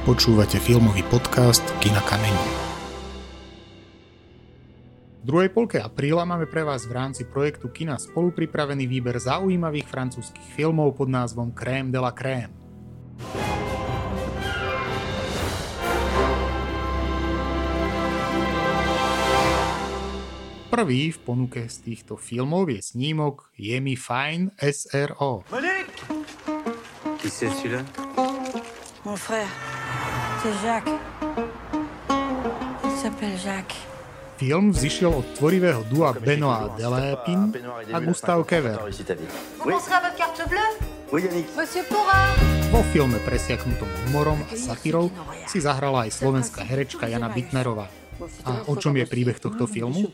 [0.00, 2.32] Počúvate filmový podcast Kina Kameň.
[5.20, 10.56] V druhej polke apríla máme pre vás v rámci projektu Kina spolupripravený výber zaujímavých francúzskych
[10.56, 12.48] filmov pod názvom Crème de la Crème.
[20.72, 25.44] Prvý v ponuke z týchto filmov je snímok Je mi fajn SRO.
[27.20, 27.84] Qui c'est celui-là
[29.04, 29.48] Mon frère,
[30.42, 30.88] c'est Jacques.
[32.84, 33.76] Il s'appelle Jacques.
[34.40, 37.52] Film vzýšiel od tvorivého dua Benoit Delépin
[37.92, 38.80] a Gustave Kever.
[42.72, 45.12] Vo filme presiaknutom humorom a satírou
[45.44, 47.92] si zahrala aj slovenská herečka Jana Bitnerová.
[48.48, 50.08] A o čom je príbeh tohto filmu?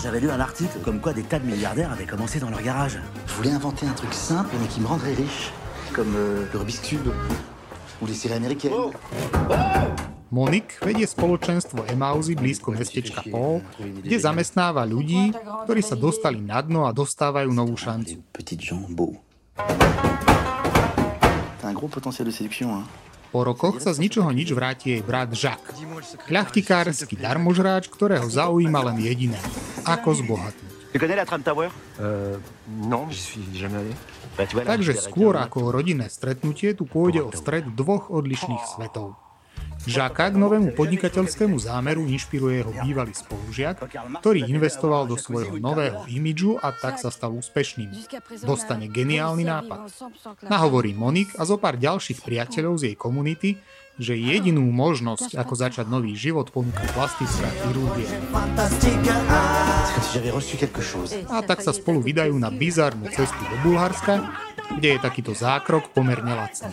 [0.00, 2.96] J'avais lu un article comme quoi des tas de milliardaires avaient commencé dans leur garage.
[3.28, 5.52] Je voulais inventer un truc simple mais qui me rendrait riche,
[5.92, 7.12] comme euh, le Rubik's Cube
[8.02, 8.74] ou les séries américaines.
[10.32, 15.30] Monik vedie spoločenstvo Emauzy blízko mestečka Paul, kde zamestnáva ľudí,
[15.68, 18.24] ktorí sa dostali na dno a dostávajú novú šancu.
[23.32, 25.76] Po rokoch sa z ničoho nič vráti jej brat Jacques.
[26.28, 29.40] Kľachtikársky darmožráč, ktorého zaujíma len jediné.
[29.84, 30.71] Ako zbohatnúť.
[30.92, 31.68] Tu connais la Trump Tower
[32.00, 32.36] Euh,
[32.68, 33.94] non, j'y suis jamais allé.
[34.64, 39.16] Takže skôr réclamer- ako rodinné stretnutie tu pôjde o stred dvoch odlišných svetov.
[39.82, 43.82] Žaka k novému podnikateľskému zámeru inšpiruje jeho bývalý spolužiak,
[44.22, 47.90] ktorý investoval do svojho nového imidžu a tak sa stal úspešným.
[48.46, 49.90] Dostane geniálny nápad.
[50.46, 53.50] Nahovorí Monik a zo pár ďalších priateľov z jej komunity,
[54.00, 58.08] že jedinú možnosť, ako začať nový život, ponúka plastická chirurgia.
[61.28, 64.32] A tak sa spolu vydajú na bizarnú cestu do Bulharska,
[64.78, 66.72] kde je takýto zákrok pomerne lacný.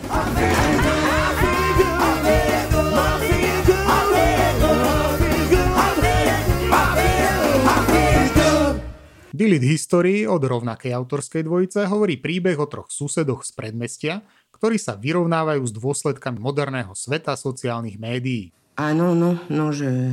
[9.39, 14.19] Delete History od rovnakej autorskej dvojice hovorí príbeh o troch susedoch z predmestia,
[14.51, 18.51] ktorí sa vyrovnávajú s dôsledkami moderného sveta sociálnych médií.
[18.75, 20.11] Ah non, non, non, je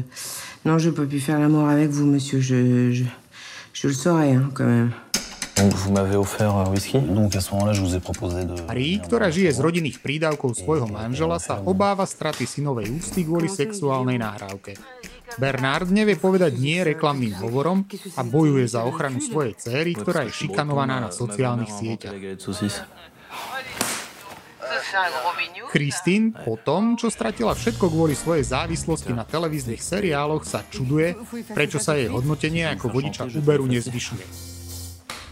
[0.62, 2.38] non, je peux plus faire l'amour avec vous, monsieur.
[2.38, 3.02] Je, je,
[3.74, 4.94] je le saurais, hein, quand même.
[5.58, 8.54] Donc vous m'avez offert un whisky, donc à ce moment-là je vous ai proposé de...
[8.62, 14.22] Marie, ktorá žije z rodinných prídavkov svojho manžela, sa obáva straty synovej úcty kvôli sexuálnej
[14.22, 14.78] nahrávke.
[15.36, 17.84] Bernard nevie povedať nie reklamným hovorom
[18.16, 22.16] a bojuje za ochranu svojej céry, ktorá je šikanovaná na sociálnych sieťach.
[25.70, 31.14] Christine po tom, čo stratila všetko kvôli svojej závislosti na televíznych seriáloch, sa čuduje,
[31.52, 34.45] prečo sa jej hodnotenie ako vodiča Uberu nezvyšuje.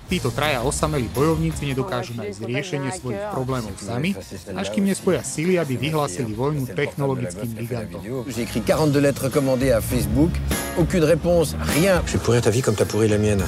[0.05, 4.13] Títo traja osamelí bojovníci nedokážu nájsť riešenie svojich problémov sami,
[4.53, 8.05] až kým nespoja sily, aby vyhlásili vojnu technologickým gigantom.
[8.29, 10.31] J'ai écrit 42 lettres recommandées à Facebook,
[10.77, 12.05] aucune réponse, rien.
[12.05, 13.45] Je pourrir ta vie comme t'as pourri la mienne.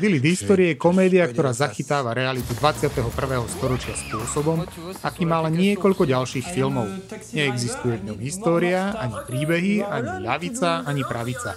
[0.00, 3.12] Delete History je komédia, ktorá zachytáva realitu 21.
[3.52, 4.64] storočia spôsobom,
[5.04, 6.88] aký má len niekoľko ďalších filmov.
[7.36, 11.52] Neexistuje v ňom história, ani príbehy, ani ľavica, ani pravica.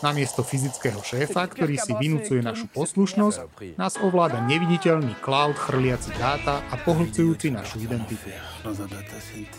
[0.00, 3.38] Namiesto fyzického šéfa, ktorý si vynúcuje našu poslušnosť,
[3.76, 8.32] nás ovláda neviditeľný cloud chrliaci dáta a pohlcujúci našu identitu.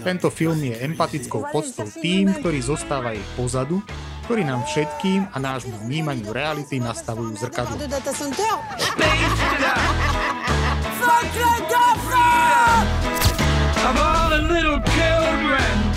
[0.01, 3.85] Tento film je empatickou poctou tým, ktorí zostávajú pozadu,
[4.25, 7.77] ktorí nám všetkým a nášmu vnímaniu reality nastavujú zrkadlo.
[7.85, 8.57] data center.
[15.01, 15.90] Sylvain,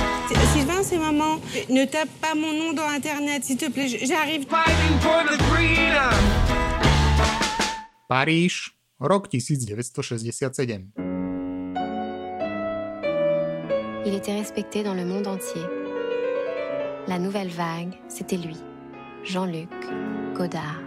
[0.94, 1.40] c'est maman.
[1.70, 3.88] Ne tape pas mon nom dans Internet, s'il te plaît.
[3.88, 4.46] J'arrive.
[8.08, 10.62] Paríž, rok 1967.
[14.06, 15.62] Il était respecté dans le monde entier.
[17.08, 18.56] La nouvelle vague, c'était lui,
[19.24, 19.70] Jean-Luc
[20.34, 20.83] Godard.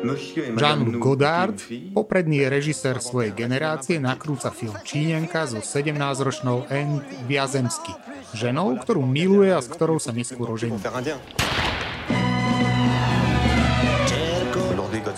[0.00, 1.60] Jean-Luc Godard,
[1.92, 7.92] popredný režisér svojej generácie, nakrúca film Číňanka so 17-ročnou Anne Viazemsky,
[8.32, 10.80] ženou, ktorú miluje a s ktorou sa neskôr ožení.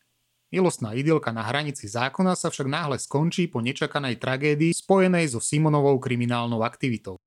[0.47, 5.99] Milostná idylka na hranici zákona sa však náhle skončí po nečakanej tragédii spojenej so Simonovou
[5.99, 7.19] kriminálnou aktivitou.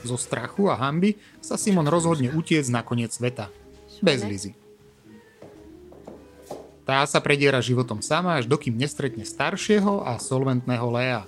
[0.00, 3.52] Zo strachu a hamby sa Simon rozhodne utiec na koniec sveta.
[4.00, 4.56] Bez Lizy.
[6.88, 11.22] Tá sa prediera životom sama, až dokým nestretne staršieho a solventného Lea.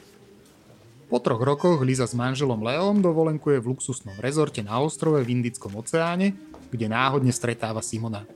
[1.13, 5.77] Po troch rokoch Liza s manželom Leom dovolenkuje v luxusnom rezorte na ostrove v Indickom
[5.77, 6.33] oceáne,
[6.75, 8.27] kde náhodne stretáva Simona.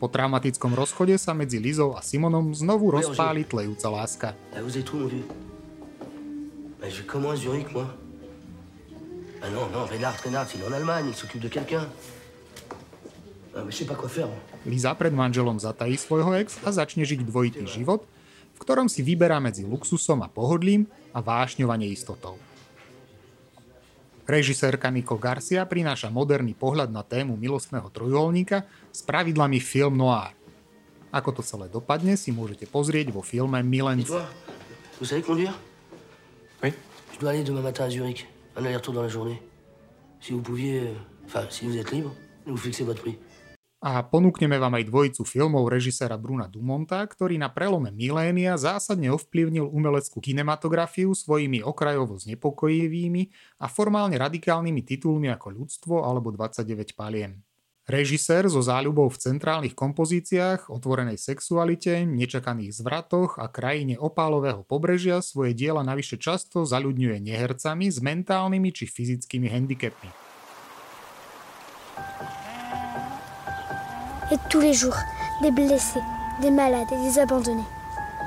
[0.00, 4.28] Po traumatickom rozchode sa medzi Lizou a Simonom znovu rozpáli tlejúca láska.
[4.56, 5.26] Ah, vous êtes où, mon vieux
[6.80, 7.92] bah, Je vais comment à Zurich, moi
[9.44, 11.84] Ah non, non, Reinhard, Reinhard, il est en Allemagne, il s'occupe de quelqu'un.
[13.54, 14.30] Ah, mais je sais pas quoi faire.
[14.30, 14.38] moi.
[14.66, 18.06] Liza pred manželom zatají svojho ex a začne žiť dvojitý život,
[18.54, 22.38] v ktorom si vyberá medzi luxusom a pohodlím a vášňou a neistotou.
[24.28, 30.36] Režisérka Nico Garcia prináša moderný pohľad na tému milostného trojuholníka s pravidlami film noir.
[31.08, 33.56] Ako to celé dopadne, si môžete pozrieť vo filme
[34.04, 34.28] toi
[35.00, 35.56] Vous savez conduire
[36.60, 36.76] Oui.
[37.14, 38.28] Je dois aller demain matin à Zurich.
[38.52, 39.40] Un aller-retour dans la journée.
[40.20, 40.92] Si vous pouviez...
[40.92, 40.92] euh,
[41.24, 42.12] Enfin, si vous êtes libre,
[42.44, 43.16] vous fixez votre prix.
[43.78, 49.70] A ponúkneme vám aj dvojicu filmov režiséra Bruna Dumonta, ktorý na prelome milénia zásadne ovplyvnil
[49.70, 53.30] umeleckú kinematografiu svojimi okrajovo znepokojivými
[53.62, 57.38] a formálne radikálnymi titulmi ako Ľudstvo alebo 29 paliem.
[57.88, 65.54] Režisér so záľubou v centrálnych kompozíciách, otvorenej sexualite, nečakaných zvratoch a krajine opálového pobrežia svoje
[65.54, 70.27] diela navyše často zaľudňuje nehercami s mentálnymi či fyzickými handicapmi.
[74.30, 74.96] Et tous les jours,
[75.42, 76.00] des blessés,
[76.42, 77.64] des malades et des abandonnés.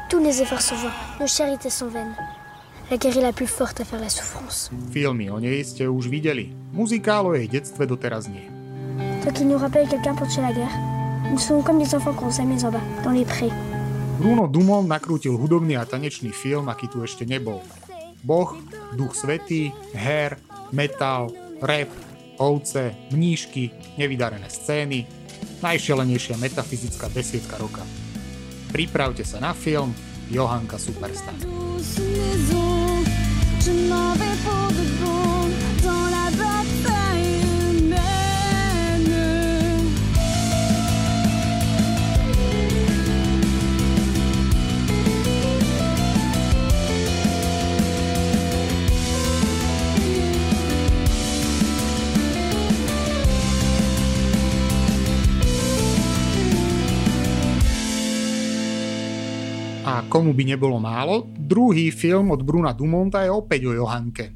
[0.10, 2.16] Tous les efforts sont vains, nos charités sont vaines.
[2.90, 4.72] La guerre est la plus forte à faire la souffrance.
[4.92, 6.52] Filmy o nej ste už videli.
[6.74, 8.50] Muzikál o jej detstve doteraz nie.
[9.34, 10.76] Qui nous rappelles quelqu'un pour tuer la guerre,
[11.32, 13.54] nous sommes comme des enfants qu'on s'amuse en bas, dans les prés.
[14.20, 17.62] Bruno Dumont nakrútil hudobný a tanečný film, aký tu ešte nebol.
[18.26, 18.58] Boh,
[18.98, 20.38] Duch Svetý, her,
[20.74, 21.32] metal,
[21.62, 21.88] rap,
[22.42, 25.06] ovce, mníšky, nevydarené scény,
[25.62, 27.86] najšialenejšia metafyzická besiedka roka.
[28.74, 29.94] Pripravte sa na film
[30.32, 31.36] Johanka Superstar.
[60.10, 64.32] Komu by nebolo málo, druhý film od Bruna Dumonta je opäť o Johanke.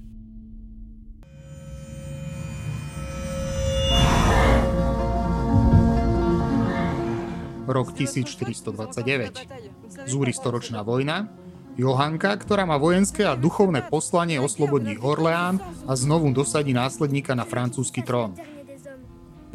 [7.66, 10.06] Rok 1429.
[10.06, 11.28] Zúri storočná vojna.
[11.76, 18.00] Johanka, ktorá má vojenské a duchovné poslanie oslobodní Orleán a znovu dosadí následníka na francúzsky
[18.00, 18.32] trón.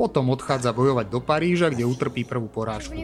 [0.01, 2.97] Potom odchádza bojovať do Paríža, kde utrpí prvú porážku.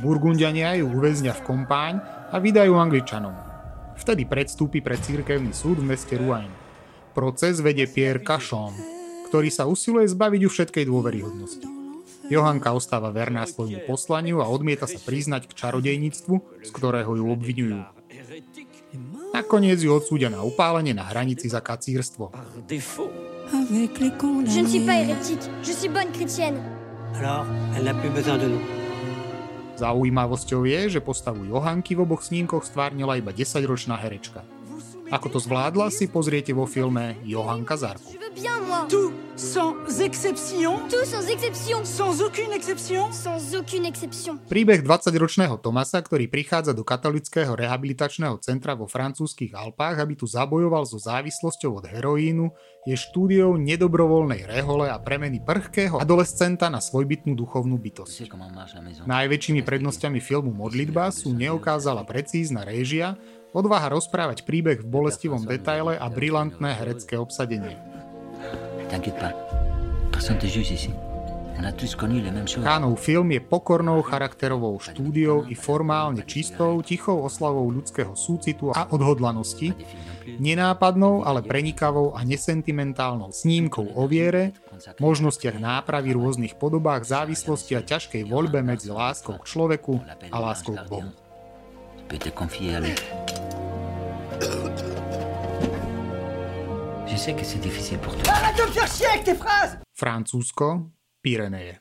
[0.00, 1.94] Burgundiania ju uväznia v kompáň
[2.32, 3.36] a vydajú Angličanom.
[4.00, 6.48] Vtedy predstúpi pred církevný súd v meste Rouen.
[7.12, 8.72] Proces vedie Pierre Cachon,
[9.28, 11.68] ktorý sa usiluje zbaviť ju všetkej dôveryhodnosti.
[12.32, 17.97] Johanka ostáva verná svojmu poslaniu a odmieta sa priznať k čarodejníctvu, z ktorého ju obvinujú.
[19.38, 22.34] Nakoniec ju odsúdia na upálenie na hranici za kacírstvo.
[23.54, 24.10] Avec les
[24.50, 26.58] Je ne suis pas hérétique, je suis bonne chrétienne.
[27.14, 28.64] Alors, elle n'a plus besoin de nous.
[29.78, 34.42] Zaujímavosťou je, že postavu Johanky v oboch snímkoch stvárnila iba 10-ročná herečka.
[35.14, 38.10] Ako to zvládla, si pozriete vo filme Johanka Zarku.
[38.38, 38.86] Bien, moi.
[38.86, 40.78] Tout sans exception.
[40.86, 41.82] Tout sans exception.
[41.82, 43.10] Sans aucune exception.
[43.10, 44.38] Sans aucune exception.
[44.46, 50.86] Príbeh 20-ročného Tomasa, ktorý prichádza do katolického rehabilitačného centra vo francúzskych Alpách, aby tu zabojoval
[50.86, 52.54] so závislosťou od heroínu,
[52.86, 58.30] je štúdiou nedobrovoľnej rehole a premeny prchkého adolescenta na svojbytnú duchovnú bytosť.
[59.02, 63.18] Najväčšími prednosťami filmu Modlitba sú neokázala precízna réžia,
[63.50, 67.97] odvaha rozprávať príbeh v bolestivom detaile a brilantné herecké obsadenie.
[68.88, 69.32] T'inquiète pas,
[70.10, 70.90] personne te juge ici.
[72.62, 79.74] Kánov film je pokornou charakterovou štúdiou i formálne čistou, tichou oslavou ľudského súcitu a odhodlanosti,
[80.38, 84.54] nenápadnou, ale prenikavou a nesentimentálnou snímkou o viere,
[85.02, 89.98] možnostiach nápravy rôznych podobách závislosti a ťažkej voľbe medzi láskou k človeku
[90.30, 91.10] a láskou k Bohu.
[97.08, 98.32] Je sais que c'est difficile pour toi.
[98.32, 100.92] Arrête de me faire chier avec tes phrases Francúzsko,
[101.24, 101.80] Pireneje.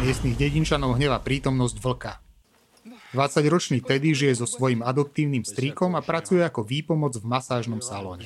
[0.00, 2.12] Miestnych dedinčanov hneva prítomnosť vlka.
[3.10, 8.22] 20-ročný Teddy žije so svojím adoptívnym strýkom a pracuje ako výpomoc v masážnom salóne.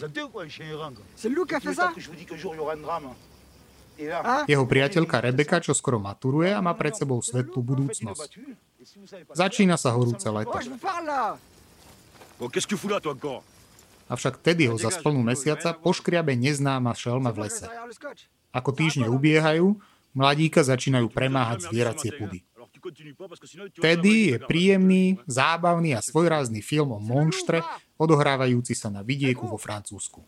[4.44, 8.30] Jeho priateľka Rebeka čo skoro maturuje a má pred sebou svetlú budúcnosť.
[9.32, 10.52] Začína sa horúce leto.
[14.04, 17.66] Avšak Teddy ho za splnú mesiaca poškriabe neznáma šelma v lese.
[18.52, 19.80] Ako týždne ubiehajú,
[20.12, 22.44] mladíka začínajú premáhať zvieracie pudy.
[23.80, 27.64] Teddy je príjemný, zábavný a svojrázny film o monštre,
[27.96, 30.20] odohrávajúci sa na vidieku vo Francúzsku.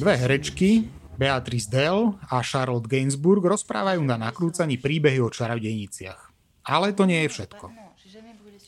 [0.00, 6.20] Dve herečky, Beatrice Dell a Charlotte Gainsbourg rozprávajú na nakrúcaní príbehy o čarodejniciach.
[6.64, 7.83] Ale to nie je všetko.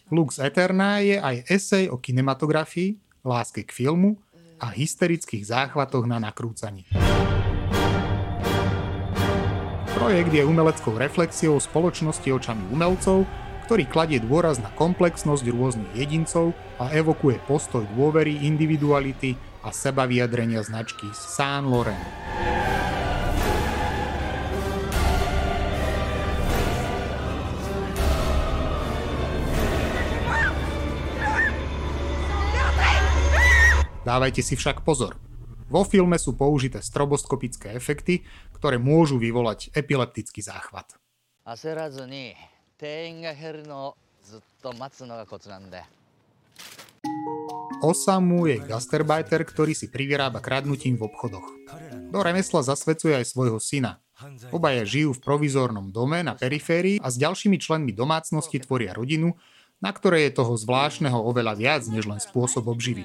[0.06, 2.94] Lux Eterna je aj esej o kinematografii,
[3.26, 4.22] láske k filmu
[4.62, 6.86] a hysterických záchvatoch na nakrúcaní.
[9.98, 13.26] Projekt je umeleckou reflexiou spoločnosti očami umelcov,
[13.66, 19.34] ktorý kladie dôraz na komplexnosť rôznych jedincov a evokuje postoj dôvery, individuality
[19.66, 22.25] a sebavyjadrenia značky Saint Laurent.
[34.06, 35.18] Dávajte si však pozor.
[35.66, 38.22] Vo filme sú použité stroboskopické efekty,
[38.54, 40.94] ktoré môžu vyvolať epileptický záchvat.
[47.82, 51.50] Osamu je gasterbajter, ktorý si privyrába kradnutím v obchodoch.
[52.14, 53.98] Do remesla zasvedcuje aj svojho syna.
[54.54, 59.34] Obaja žijú v provizórnom dome na periférii a s ďalšími členmi domácnosti tvoria rodinu,
[59.80, 63.04] na ktorej je toho zvláštneho oveľa viac než len spôsob obživy.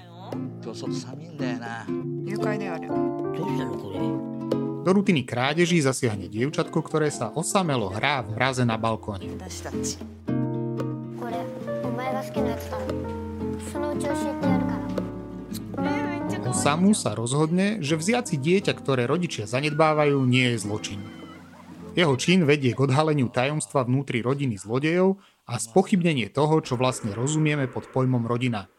[4.81, 9.29] Do rutiny krádeží zasiahne dievčatko, ktoré sa osamelo hrá v hraze na balkóne.
[16.51, 21.20] Osamu sa rozhodne, že vziaci dieťa, ktoré rodičia zanedbávajú, nie je zločin.
[21.91, 27.67] Jeho čin vedie k odhaleniu tajomstva vnútri rodiny zlodejov a spochybnenie toho, čo vlastne rozumieme
[27.67, 28.67] pod pojmom rodina–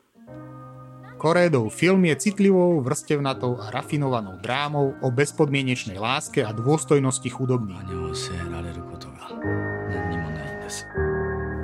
[1.23, 7.87] Korédov film je citlivou, vrstevnatou a rafinovanou drámou o bezpodmienečnej láske a dôstojnosti chudobných.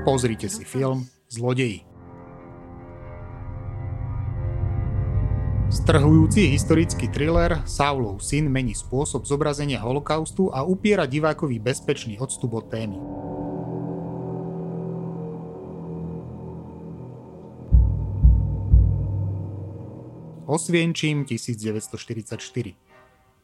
[0.06, 1.87] Pozrite si film Zlodeji.
[5.78, 12.66] Strhujúci historický thriller Saulov syn mení spôsob zobrazenia holokaustu a upiera divákovi bezpečný odstup od
[12.66, 12.98] témy.
[20.50, 22.74] Osvienčím 1944.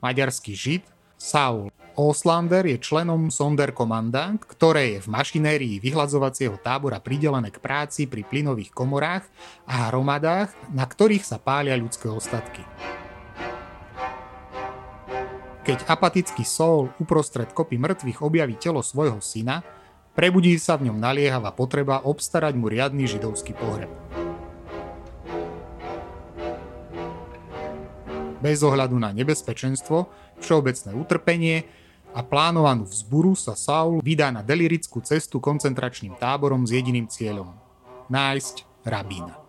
[0.03, 0.83] Maďarský žid
[1.25, 8.28] Saul Oslander je členom Sonderkommanda, ktoré je v mašinérii vyhľadzovacieho tábora pridelené k práci pri
[8.28, 9.25] plynových komorách
[9.64, 12.61] a hromadách, na ktorých sa pália ľudské ostatky.
[15.64, 19.64] Keď apatický Saul uprostred kopy mŕtvych objaví telo svojho syna,
[20.12, 23.88] prebudí sa v ňom naliehavá potreba obstarať mu riadny židovský pohreb.
[28.45, 30.05] Bez ohľadu na nebezpečenstvo,
[30.45, 31.65] všeobecné utrpenie
[32.13, 37.57] a plánovanú vzburu sa Saul vydá na delirickú cestu koncentračným táborom s jediným cieľom–
[38.13, 39.41] nájsť rabína.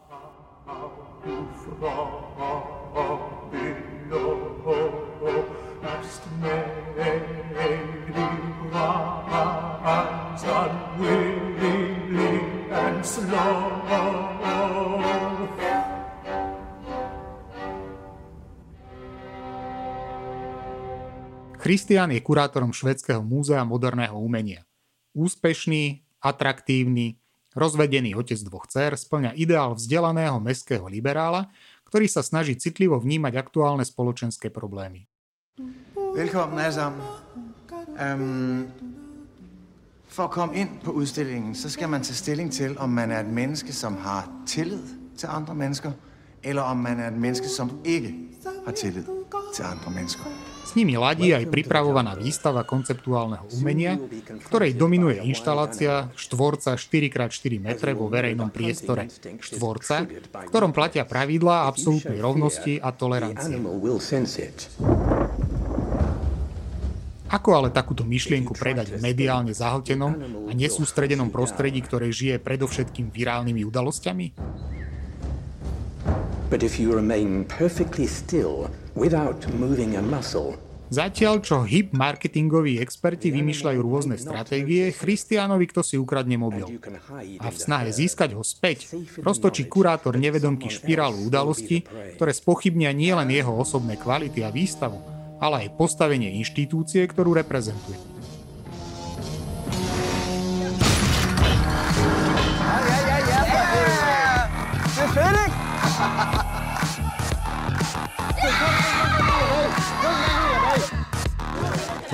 [13.05, 13.75] slow
[21.65, 24.61] Christian je kurátorom Švedského múzea moderného umenia.
[25.17, 27.17] Úspešný, atraktívny,
[27.57, 31.49] rozvedený otec dvoch dcer splňa ideál vzdelaného mestského liberála,
[31.89, 35.09] ktorý sa snaží citlivo vnímať aktuálne spoločenské problémy.
[36.13, 37.01] Velkommen alle sammen.
[40.05, 43.25] For at komme ind på udstillingen, så skal man tage stilling til, om man er
[43.25, 44.85] et menneske, som har tillid
[45.17, 45.97] til andre mennesker,
[46.45, 48.13] eller om man er et menneske, som ikke
[48.69, 49.09] har tillid
[49.49, 50.29] til andre mennesker.
[50.65, 57.93] S nimi ladí aj pripravovaná výstava konceptuálneho umenia, v ktorej dominuje inštalácia štvorca 4x4 metre
[57.93, 59.05] vo verejnom priestore.
[59.45, 63.61] Štvorca, v ktorom platia pravidlá absolútnej rovnosti a tolerancie.
[67.29, 70.13] Ako ale takúto myšlienku predať v mediálne zahltenom
[70.49, 74.25] a nesústredenom prostredí, ktoré žije predovšetkým virálnymi udalosťami?
[76.49, 83.33] But if you remain perfectly still without moving a muscle, Zatiaľ, čo hip marketingoví experti
[83.33, 86.77] vymýšľajú rôzne stratégie, Christianovi kto si ukradne mobil.
[87.41, 91.81] A v snahe získať ho späť, roztočí kurátor nevedomky špirálu udalosti,
[92.15, 95.01] ktoré spochybnia nielen jeho osobné kvality a výstavu,
[95.41, 98.14] ale aj postavenie inštitúcie, ktorú reprezentuje.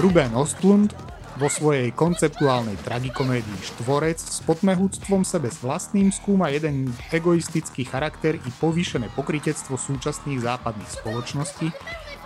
[0.02, 0.98] Ruben Ostlund
[1.38, 8.50] vo svojej konceptuálnej tragikomédii Štvorec s podmehúctvom sebe s vlastným skúma jeden egoistický charakter i
[8.58, 11.70] povýšené pokritectvo súčasných západných spoločností,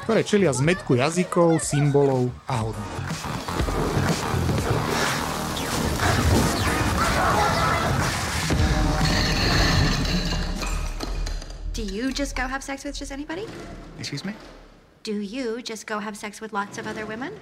[0.07, 2.95] ktoré čelia zmetku jazykov, symbolov a hodnot.
[11.75, 13.43] Do you just go have sex with just anybody?
[13.99, 14.31] Excuse me?
[15.03, 17.35] Do you just go have sex with lots of other women?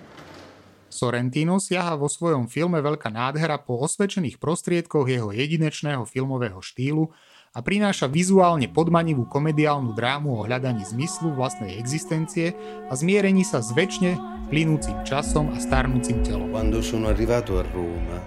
[0.94, 7.10] Sorrentino siaha vo svojom filme Veľká nádhera po osvedčených prostriedkoch jeho jedinečného filmového štýlu
[7.54, 12.54] a prináša vizuálne podmanivú komediálnu drámu o hľadaní zmyslu vlastnej existencie
[12.90, 14.18] a zmierení sa s väčšine
[14.50, 16.54] plynúcim časom a starnúcim telom.
[16.54, 18.18] Quando sono arrivato a Roma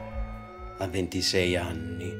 [0.78, 2.15] a 26 anni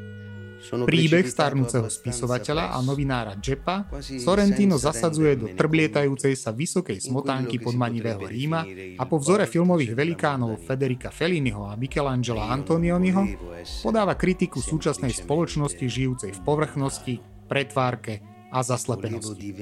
[0.87, 8.65] Príbeh starnúceho spisovateľa a novinára Jeppa Sorrentino zasadzuje do trblietajúcej sa vysokej smotánky podmanivého Ríma
[8.97, 13.23] a po vzore filmových velikánov Federica Felliniho a Michelangela Antonioniho
[13.85, 17.15] podáva kritiku súčasnej spoločnosti žijúcej v povrchnosti,
[17.47, 19.53] pretvárke a zaslepenosti.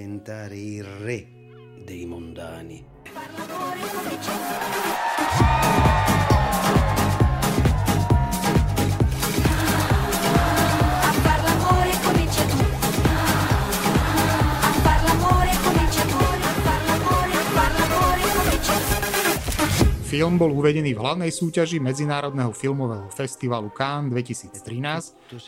[20.14, 24.62] Film bol uvedený v hlavnej súťaži Medzinárodného filmového festivalu Cannes 2013,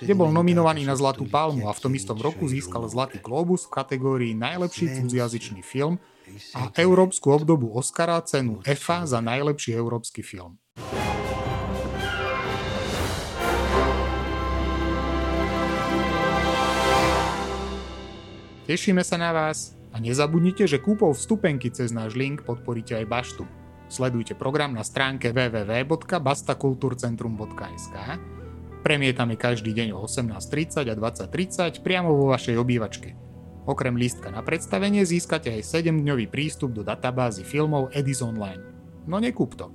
[0.03, 3.79] kde bol nominovaný na Zlatú palmu a v tom istom roku získal Zlatý globus v
[3.79, 6.03] kategórii Najlepší cudziazyčný film
[6.59, 10.59] a európsku obdobu Oscara cenu EFA za najlepší európsky film.
[18.67, 23.66] Tešíme sa na vás a nezabudnite, že kúpou vstupenky cez náš link podporíte aj Baštu.
[23.87, 27.95] Sledujte program na stránke www.bastakulturcentrum.sk.
[28.83, 33.15] Premietame každý deň o 18.30 a 20.30 priamo vo vašej obývačke.
[33.67, 38.63] Okrem lístka na predstavenie získate aj 7-dňový prístup do databázy filmov Edis Online.
[39.11, 39.75] No nekúp to.